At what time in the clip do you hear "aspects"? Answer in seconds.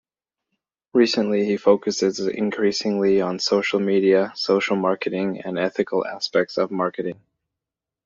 6.07-6.57